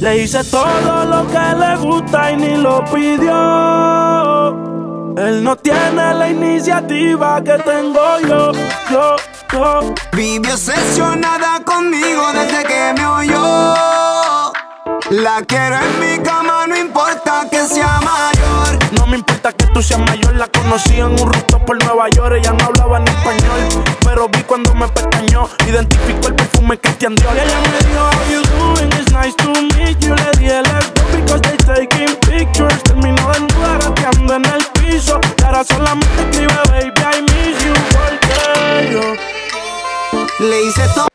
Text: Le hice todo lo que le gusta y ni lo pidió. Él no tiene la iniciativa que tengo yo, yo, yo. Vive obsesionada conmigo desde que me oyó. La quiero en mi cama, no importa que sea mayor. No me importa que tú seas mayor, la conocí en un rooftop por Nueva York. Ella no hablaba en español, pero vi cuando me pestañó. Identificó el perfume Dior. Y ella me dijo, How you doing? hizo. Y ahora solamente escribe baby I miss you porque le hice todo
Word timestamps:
Le 0.00 0.16
hice 0.22 0.42
todo 0.44 1.04
lo 1.04 1.26
que 1.26 1.54
le 1.58 1.76
gusta 1.76 2.32
y 2.32 2.36
ni 2.38 2.56
lo 2.56 2.82
pidió. 2.86 4.48
Él 5.18 5.44
no 5.44 5.56
tiene 5.56 6.14
la 6.14 6.30
iniciativa 6.30 7.44
que 7.44 7.58
tengo 7.58 8.18
yo, 8.20 8.52
yo, 8.90 9.16
yo. 9.52 9.94
Vive 10.12 10.54
obsesionada 10.54 11.62
conmigo 11.64 12.32
desde 12.32 12.64
que 12.64 12.94
me 12.96 13.06
oyó. 13.06 13.74
La 15.10 15.42
quiero 15.46 15.76
en 15.76 16.00
mi 16.00 16.18
cama, 16.22 16.66
no 16.66 16.78
importa 16.78 17.46
que 17.50 17.66
sea 17.66 18.00
mayor. 18.00 18.78
No 18.92 19.06
me 19.06 19.18
importa 19.18 19.52
que 19.52 19.66
tú 19.66 19.82
seas 19.82 20.00
mayor, 20.00 20.34
la 20.34 20.46
conocí 20.48 20.98
en 20.98 21.08
un 21.08 21.30
rooftop 21.30 21.62
por 21.66 21.84
Nueva 21.84 22.08
York. 22.08 22.36
Ella 22.38 22.52
no 22.52 22.64
hablaba 22.64 22.96
en 22.96 23.08
español, 23.08 23.84
pero 24.02 24.30
vi 24.30 24.40
cuando 24.44 24.74
me 24.74 24.88
pestañó. 24.88 25.46
Identificó 25.68 26.28
el 26.28 26.36
perfume 26.36 26.78
Dior. 27.00 27.36
Y 27.36 27.40
ella 27.40 27.60
me 27.60 27.78
dijo, 27.86 28.02
How 28.02 28.32
you 28.32 28.42
doing? 28.58 28.99
hizo. 34.90 35.20
Y 35.38 35.44
ahora 35.44 35.64
solamente 35.64 36.22
escribe 36.30 36.54
baby 36.68 36.92
I 37.00 37.22
miss 37.22 37.64
you 37.64 37.72
porque 37.92 39.16
le 40.40 40.62
hice 40.64 40.82
todo 40.94 41.09